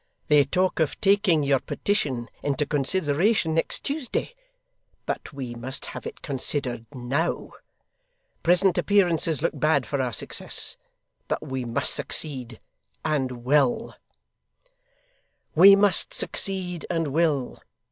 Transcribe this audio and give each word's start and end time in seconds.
They 0.29 0.45
talk 0.45 0.79
of 0.79 0.99
taking 0.99 1.43
your 1.43 1.59
petition 1.59 2.27
into 2.41 2.65
consideration 2.65 3.53
next 3.53 3.81
Tuesday, 3.81 4.33
but 5.05 5.31
we 5.31 5.53
must 5.53 5.85
have 5.93 6.07
it 6.07 6.23
considered 6.23 6.87
now. 6.91 7.51
Present 8.41 8.79
appearances 8.79 9.43
look 9.43 9.51
bad 9.53 9.85
for 9.85 10.01
our 10.01 10.11
success, 10.11 10.75
but 11.27 11.43
we 11.45 11.65
must 11.65 11.93
succeed 11.93 12.59
and 13.05 13.43
will!' 13.45 13.93
'We 15.53 15.75
must 15.75 16.15
succeed 16.15 16.83
and 16.89 17.09
will! 17.09 17.61